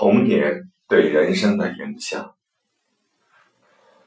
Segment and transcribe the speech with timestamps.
[0.00, 2.34] 童年对人生的影响，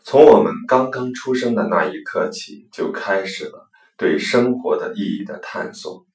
[0.01, 6.07] 从我们刚刚出生的那一刻起，就开始了对生活的意义的探索。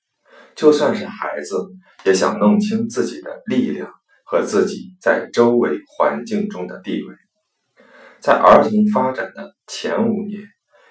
[0.56, 1.70] 就算是孩子，
[2.04, 3.88] 也想弄清自己的力量
[4.24, 7.14] 和自己在周围环境中的地位。
[8.18, 10.42] 在儿童发展的前五年，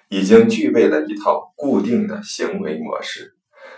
[0.08, 3.37] 已经具备了一套固定的行为模式。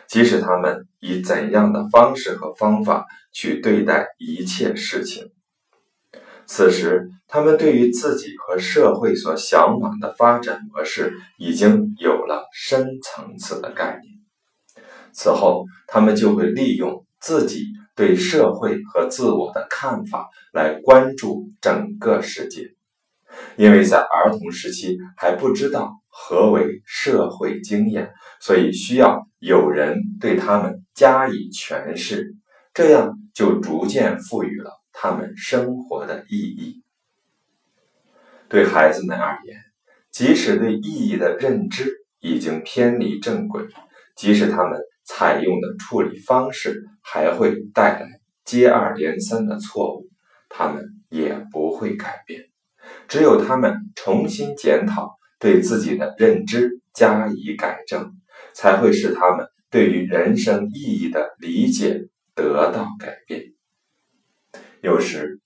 [0.10, 5.32] 即使他们以怎样的方式和方法去对待一切事情，
[6.48, 14.16] 此时他们对于自己和社会所向往的发展模式已经有了深层次的概念。
[15.14, 22.72] 此后，他们就会利用自己对社会和自我的看法来关注整个世界，
[23.56, 25.96] 因为在儿童时期还不知道。
[26.22, 28.12] 何为社会经验？
[28.42, 32.36] 所以需要有人对他们加以诠释，
[32.74, 36.84] 这样就逐渐赋予了他们生活的意义。
[38.50, 39.56] 对孩子们而言，
[40.12, 43.66] 即使对意义的认知已经偏离正轨，
[44.18, 50.10] 即使他们采用的处理方式还会带来接二连三的错误，
[50.50, 52.49] 他们也不会改变。
[53.10, 55.20] 只有他们重新检讨。
[55.42, 58.12] 对自己的认知加以改正，
[58.54, 63.54] 才会使他们对于人生意义的理解得到改变。
[64.82, 65.40] 有时，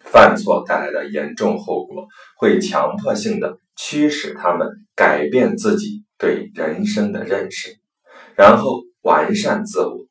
[0.00, 7.78] 犯错带来的严重后果会强迫性的驱使他们改变自己对人生的认识，
[8.36, 10.06] 然后完善自我。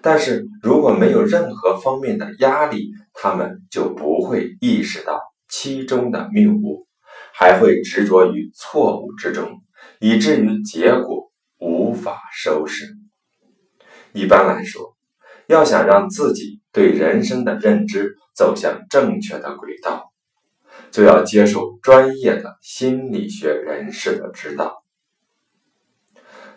[0.00, 6.86] 但是如果没有任何方面的压力，他们就不会意识到其中的谬误。
[7.38, 9.60] 还会执着于错误之中，
[10.00, 12.86] 以至于结果无法收拾。
[14.14, 14.96] 一般来说，
[15.46, 20.12] 要想让自己对人生的认知走向正确的轨道，
[20.90, 24.82] 就要接受专业的心理学人士的指导。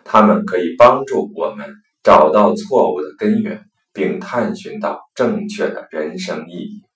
[0.02, 6.89] 他们可以帮助我们找到错误的根源，并探寻到正确的人生意义。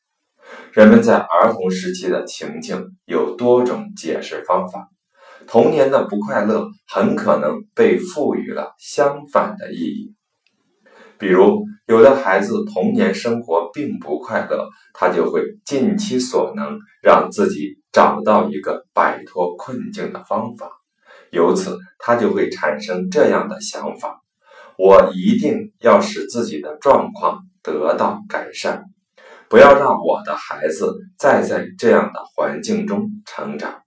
[0.73, 4.89] 人们在儿童时期的情境有多种解释方法，
[5.47, 10.15] 童年的不快乐很可能被赋予了相反的意义。
[11.17, 20.71] 比如，有的孩子童年生活并不快乐，他就会尽其所能让自己找到一个摆脱困境的方法，
[21.31, 24.23] 由此他就会产生这样的想法：
[24.77, 28.85] 我一定要使自己的状况得到改善。
[29.55, 33.85] 不要让我的孩子再在这样的环境中成长，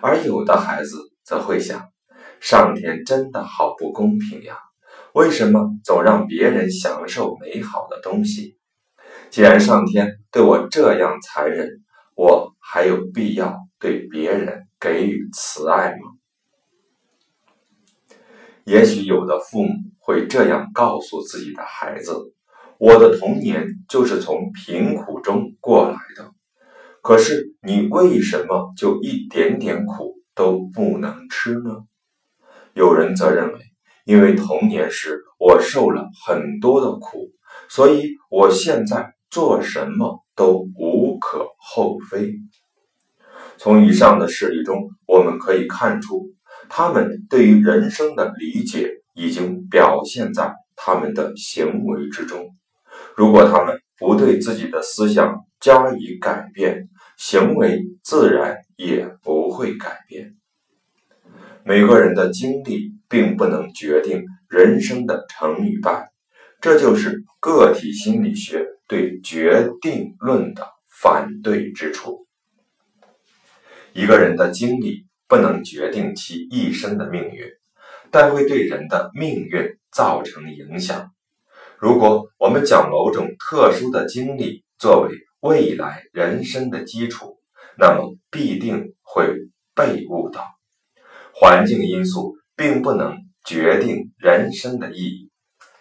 [0.00, 1.90] 而有的孩子则会想：
[2.40, 4.56] 上天真的好不公平呀！
[5.12, 8.56] 为什么总让别人享受美好的东西？
[9.28, 11.68] 既然上天对我这样残忍，
[12.14, 18.16] 我还有必要对别人给予慈爱吗？
[18.64, 22.32] 也许有的父母会这样告诉自己的孩子。
[22.78, 26.30] 我的童年就是从贫苦中过来的，
[27.02, 31.84] 可是你为什么就一点点苦都不能吃呢？
[32.74, 33.58] 有人则认为，
[34.04, 37.32] 因为童年时我受了很多的苦，
[37.68, 42.36] 所以我现在做什么都无可厚非。
[43.56, 46.30] 从以上的事例中，我们可以看出，
[46.68, 52.54] 他们对于人生的理解已经表现在他们的行为之中。
[53.18, 60.36] 如果他们不对自己的思想加以改变，行为自然也不会改变。
[61.64, 66.12] 每个人的经历并不能决定人生的成与败，
[66.60, 72.24] 这就是个体心理学对决定论的反对之处。
[73.94, 77.48] 一个人的经历不能决定其一生的命运，
[78.12, 81.10] 但会对人的命运造成影响。
[81.80, 87.38] 如果我们将某种特殊的经历作为未来人生的基础，
[87.78, 89.32] 那么必定会
[89.76, 90.44] 被误导。
[91.32, 93.16] 环境因素并不能
[93.46, 95.30] 决定人生的意义，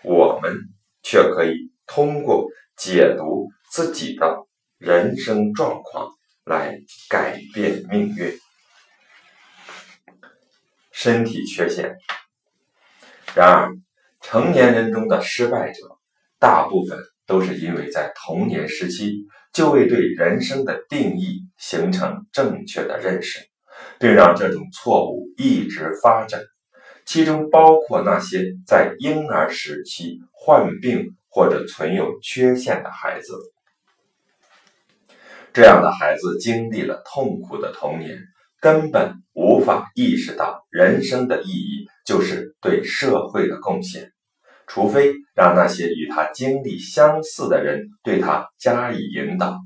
[0.03, 0.55] 我们
[1.01, 2.47] 却可以通过
[2.77, 4.45] 解读自己的
[4.77, 6.11] 人生状况
[6.45, 6.79] 来
[7.09, 8.38] 改变命运。
[10.91, 11.97] 身体缺陷，
[13.33, 13.87] 然而。
[14.29, 15.79] 成年人中的失败者，
[16.38, 23.39] 大部分都是因为在童年时期就未对人生的定义形成正确的认识，
[24.01, 26.41] 并让这种错误一直发展。
[27.06, 33.33] 其中包括那些在婴儿时期患病或者存有缺陷的孩子。
[35.53, 38.19] 这样的孩子经历了痛苦的童年，
[38.59, 44.12] 根本无法意识到人生的意义就是对社会的贡献，
[44.67, 49.57] 除非让那些与他经历相似的人对他加以引导，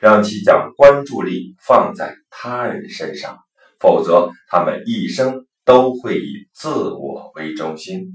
[0.00, 3.38] 让其将关注力放在他人身上，
[3.78, 8.08] 否则他们一生都会以自我为中心。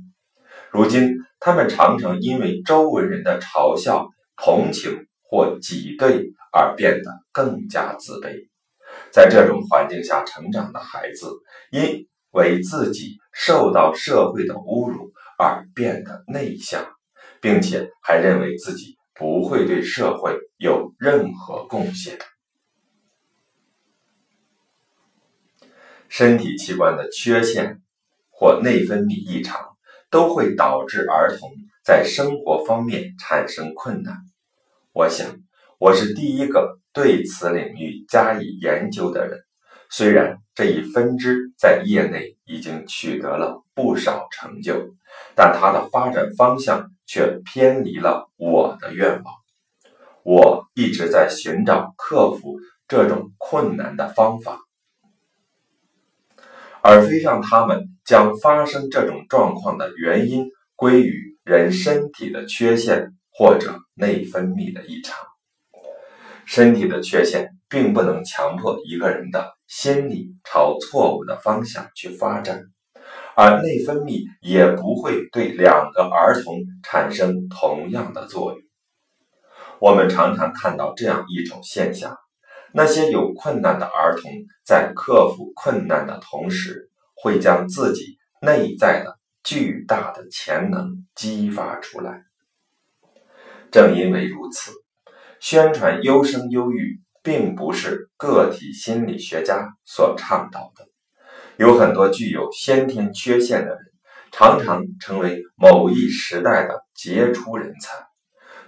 [0.72, 8.48] 如今，他们常常因为周围人的嘲笑、同情或挤兑而变得更加自卑。
[9.12, 11.30] 在这种环境下成长的孩子，
[11.72, 16.86] 因为自己受到社会的侮辱而变得内向，
[17.42, 22.18] 并且还认为自己不会对社会有任何贡献。
[26.10, 27.82] 身体器官的缺陷
[28.30, 29.76] 或内分泌异常。
[30.12, 31.52] 都会导致儿童
[31.84, 34.16] 在生活方面产生困难。
[34.94, 35.28] 我想，
[35.78, 39.45] 我是第一个对此领域加以研究的人。
[39.98, 44.94] 虽然这一分支在业内已经取得了不少成就，
[45.36, 49.34] 但它的发展方向却偏离了我的愿望。
[50.22, 52.58] 我一直在寻找克服
[52.90, 54.60] 这种困难的方法。
[56.82, 65.18] 而非让他们将发生这种状况的原因归于人身体的缺陷或者内分泌的异常。
[66.46, 72.64] 身体的缺陷并不能强迫一个人的心理朝错误的方向去发展，
[73.36, 78.62] 而内分泌也不会对两个儿童产生同样的作用。
[79.80, 82.18] 我们常常看到这样一种现象。
[82.78, 84.30] 那些有困难的儿童，
[84.66, 92.24] 在克服困难的同时，会将自己内在的巨大的潜能激发出来。
[93.72, 94.72] 正因为如此，
[95.40, 100.88] 宣传优生优育并不是个体心理学家所倡导的。
[101.58, 103.80] 有很多具有先天缺陷的人，
[104.32, 107.92] 常常成为某一时代的杰出人才，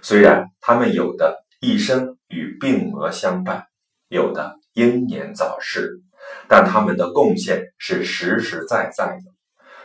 [0.00, 3.66] 虽然他们有的一生与病魔相伴。
[4.10, 6.00] 有的英年早逝，
[6.48, 9.22] 但他们的贡献是实实在在的。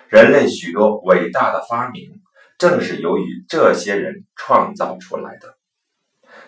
[0.08, 2.22] 人类许多伟大的发明，
[2.58, 5.58] 正是由于这些人创造出来的。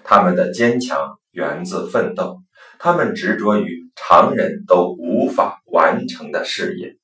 [0.06, 2.44] 他们的坚强源自奋斗，
[2.78, 6.96] 他们执着于常人都无法完成的事业，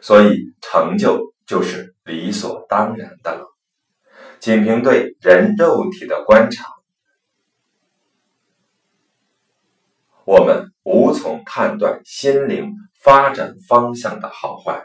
[0.00, 3.46] 所以成就就是理所当然的了。
[4.40, 6.64] 仅凭对人肉体的观察。
[10.24, 14.84] 我们无从判断心灵发展方向的好坏。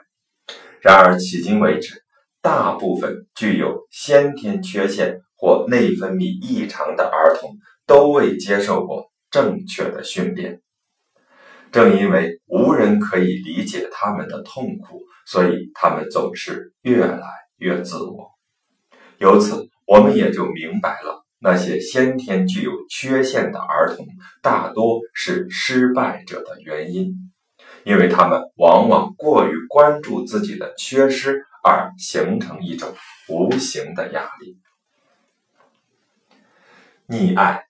[0.82, 2.04] 然而，迄今为止，
[2.48, 10.62] 大部分具有先天缺陷或内分泌异常的儿童都未接受过正确的训练。
[11.74, 17.28] 正因为无人可以理解他们的痛苦，所以他们总是越来
[17.58, 18.32] 越自我。
[19.18, 21.26] 由此，我们也就明白了。
[21.40, 24.08] 那些先天具有缺陷的儿童，
[24.42, 27.12] 大多是失败者的原因，
[27.84, 32.94] 因为他们往往过于关注自己的缺失，而形成一种
[33.30, 34.60] 无形的压力。
[37.08, 37.66] 溺爱，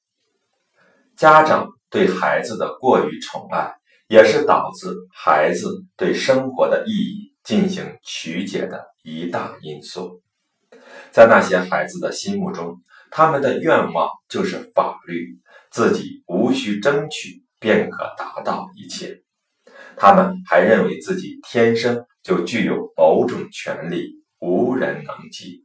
[1.15, 3.75] 家长对孩子的过于宠爱，
[4.07, 10.21] 也是导致孩子对生活的意义进行曲解的一大因素。
[11.11, 12.81] 在那些孩子的心目中，
[13.11, 15.39] 他们的愿望就是法律，
[15.71, 19.23] 自己无需争取便可达到一切。
[19.95, 25.63] 他们还认为自己天生就具有某种权利，无人能及。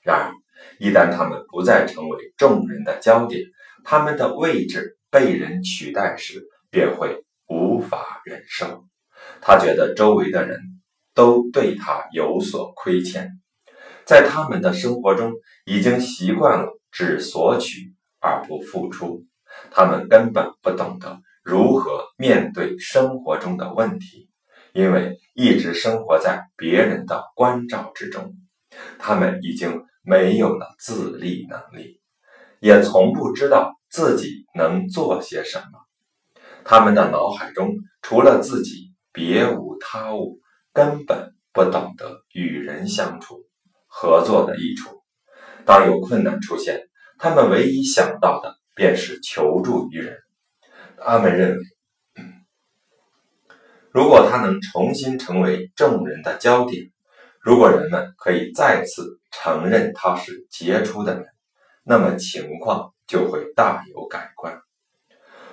[0.00, 0.32] 然而，
[0.78, 3.42] 一旦他们不再成为众人的焦点，
[3.82, 8.84] 他们的位置被人取代时，便会无法忍受。
[9.40, 10.60] 他觉得周围的人
[11.12, 13.40] 都对他有所亏欠。
[14.04, 15.32] 在他们的生活中，
[15.64, 19.24] 已经习惯了只索取而不付出，
[19.72, 24.30] 他们根本不懂得如何面对生活中的问题，
[24.76, 28.34] 因为一直生活在别人的关照之中，
[28.98, 32.02] 他们已经没有了自立能力，
[32.60, 35.64] 也从不知道自己能做些什么。
[36.62, 37.70] 他们的脑海中
[38.02, 40.40] 除了自己，别无他物，
[40.74, 43.46] 根本不懂得与人相处。
[43.86, 45.02] 合作的益处。
[45.64, 46.82] 当有困难出现，
[47.18, 50.18] 他们唯一想到的便是求助于人。
[50.98, 51.62] 他们认为，
[53.96, 56.90] 如果他能重新成为众人的焦点，
[57.40, 61.24] 如果人们可以再次承认他是杰出的人，
[61.82, 64.60] 那么情况就会大有改观。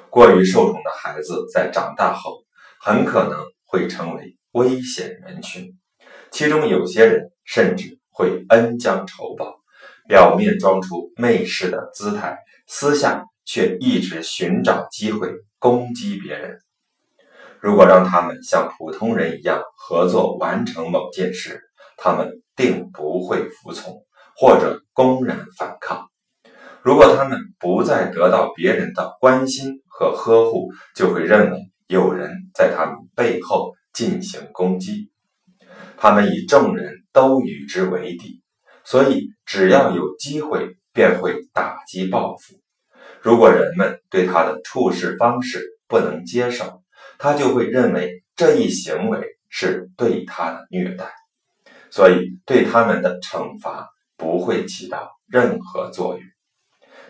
[0.10, 2.44] 过于受宠的孩子在长大后
[2.82, 5.80] 很可能会成为危险人群，
[6.30, 9.56] 其中有些人甚至会恩将仇报，
[10.06, 16.60] 表面装出媚视的姿态，私下却一直寻找机会攻击别人。
[17.64, 21.62] 如果让他们像普通人一样合作完成某件事，
[21.96, 24.04] 他们定不会服从
[24.36, 26.10] 或者公然反抗。
[26.82, 35.10] 如果他们不再得到别人的关心和呵护，就会认为有人在他们背后进行攻击。
[35.96, 38.42] 他们以众人都与之为敌，
[38.84, 42.56] 所以只要有机会便会打击报复。
[43.22, 46.83] 如果人们对他的处事方式不能接受，
[47.18, 51.12] 他就会认为这一行为是对他的虐待，
[51.90, 56.24] 所以对他们的惩罚不会起到任何作用。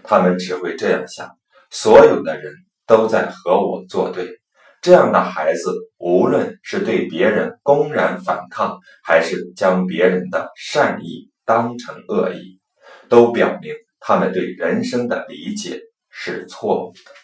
[0.04, 1.38] 他们只会这样想：
[1.70, 2.54] 所有的人
[2.86, 4.40] 都在和我作对。
[4.82, 12.60] 这样的孩子，无论是对别人公然反抗，还是将别人的善意当成恶意，
[13.08, 15.80] 都表明他们对人生的理解
[16.10, 17.23] 是错误的。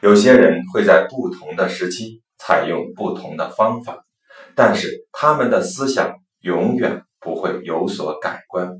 [0.00, 4.04] 有些人会在不同的时期采用不同的方法，
[4.54, 8.78] 但是他们的思想永远不会有所改观。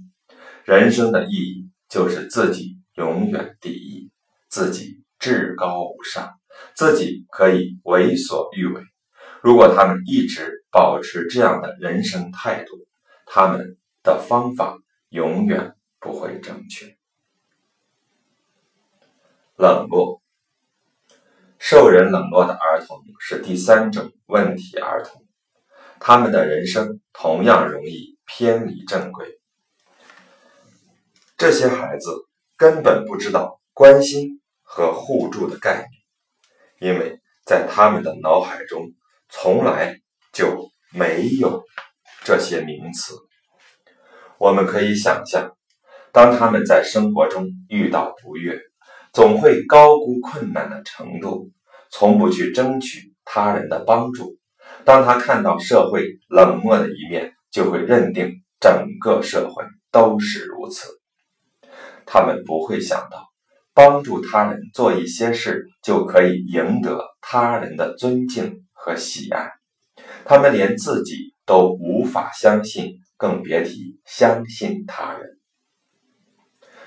[0.65, 1.71] 人生的意义。
[1.91, 4.13] 就是自己永远第一，
[4.49, 6.35] 自己至高无上，
[6.77, 8.81] 自己可以为所欲为。
[9.43, 12.87] 如果他们一直保持这样的人生态度，
[13.27, 16.97] 他们的方法永远不会正确。
[19.57, 20.20] 冷漠，
[21.61, 25.27] 受人冷落的儿童是第三种问题儿童，
[26.01, 29.39] 他们的人生同样容易偏离正轨。
[31.37, 32.27] 这些孩子
[32.57, 35.87] 根本不知道关心和互助的概
[36.79, 38.93] 念，因为在他们的脑海中
[39.29, 40.01] 从来
[40.33, 41.63] 就没有
[42.25, 43.15] 这些名词。
[44.39, 45.55] 我们可以想象，
[46.11, 48.59] 当他们在生活中遇到不悦，
[49.13, 51.51] 总会高估困难的程度，
[51.91, 54.39] 从不去争取他人的帮助。
[54.85, 60.89] 当他看到社会冷漠的一面，就会认定整个社会都是如此。
[62.07, 63.29] 他们不会想到，
[63.75, 69.51] 帮助他人做一些事就可以赢得他人的尊敬和喜爱。
[70.25, 75.39] 他们连自己都无法相信，更别提相信他人。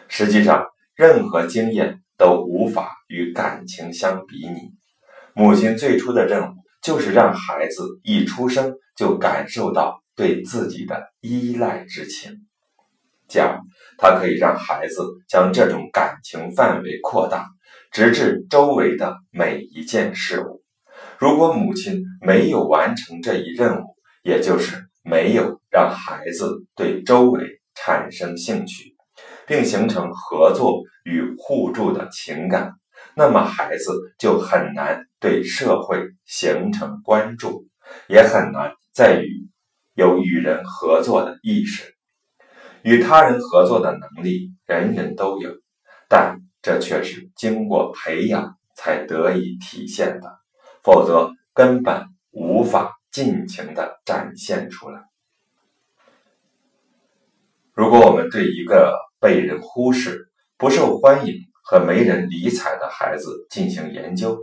[0.07, 4.71] 实际上，任何经验都无法与感情相比拟。
[5.35, 12.47] 母亲最初的任务就是让孩子一出生就感受到对自己的依赖之情。
[13.27, 13.59] 这样，
[13.97, 17.49] 他可以让孩子将这种感情范围扩大，
[17.91, 20.63] 直至周围的每一件事物。
[21.17, 28.92] 如果母亲没有完成这一任务，也就是没有让孩子对周围产生兴趣，
[29.47, 32.73] 并形成合作与互助的情感，
[33.15, 37.67] 那么孩子就很难对社会形成关注，
[38.07, 39.49] 也很难在与
[39.93, 41.93] 有与人合作的意识。
[42.83, 45.51] 与他人合作的能力，人人都有，
[46.09, 50.39] 但这却是经过培养才得以体现的，
[50.83, 55.01] 否则根本无法尽情的展现出来。
[57.73, 60.27] 如果我们对一个被人忽视、
[60.57, 64.37] 不受欢迎和没人理睬的孩子进行研究，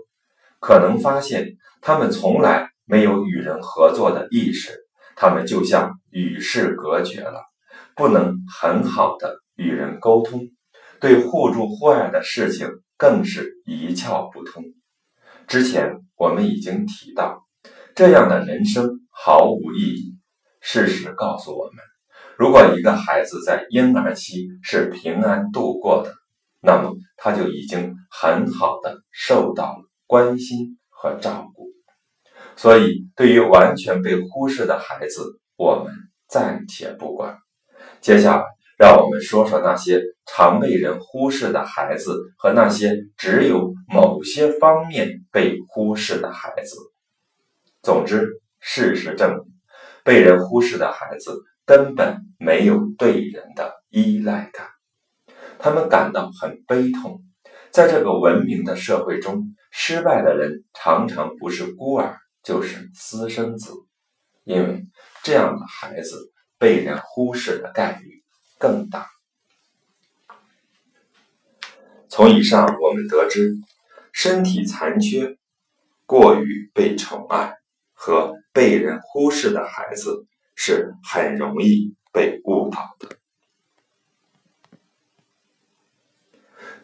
[0.59, 1.51] 可能发现
[1.83, 4.73] 他们从来没有与人合作的意识，
[5.17, 7.43] 他们就像与世隔绝了。
[7.95, 10.49] 不能很好的与人沟通，
[10.99, 14.65] 对互助互爱的事情更是一窍不通。
[15.47, 17.45] 之前我们已经提到，
[17.95, 20.17] 这样的人生毫无意义。
[20.63, 21.85] 事实告诉我们，
[22.41, 26.15] 如果一个孩子在婴儿期是平安度过的，
[26.63, 31.67] 那么他就已经很好的受到了关心和照顾。
[32.57, 35.93] 所以，对于完全被忽视的孩子，我们
[36.31, 37.37] 暂且不管。
[38.01, 38.45] 接下来，
[38.79, 46.75] 让我们说说那些常被人忽视的孩子和那些只有某些方面被忽视的孩子。
[47.83, 48.27] 总之，
[48.61, 49.45] 事实证明，
[50.05, 51.39] 被人忽视的孩子
[51.71, 54.67] 根本没有对人的依赖感，
[55.57, 57.23] 他们感到很悲痛。
[57.71, 63.73] 在这个文明的社会中，失败的人常常不是孤儿，就是私生子，
[64.43, 64.85] 因为
[65.23, 66.33] 这样的孩子。
[66.59, 68.23] 被人忽视的概率
[68.59, 69.07] 更大。
[72.09, 73.55] 从以上我们得知，
[74.13, 75.39] 身体残缺、
[76.05, 77.55] 过于被宠爱
[77.95, 80.27] 和被人忽视的孩子
[80.63, 83.17] 是很容易被误导的。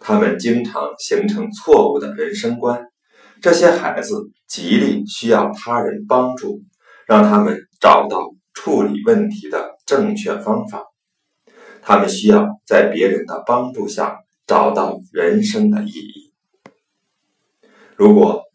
[0.00, 2.86] 他们经常形成错误的人生观。
[3.42, 6.62] 这些孩子极力需要他人帮助，
[7.06, 10.86] 让他们找到处理问题的正确方法。
[11.82, 16.32] 他们需要在别人的帮助下找到人生的意义。
[17.94, 18.45] 如果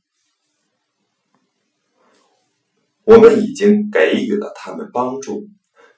[3.05, 5.47] 我们已经给予了他们帮助，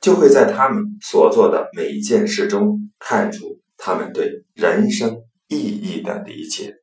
[0.02, 5.18] 就会在他们所做的每一件事中看出他们对人生
[5.48, 6.83] 意义的理解。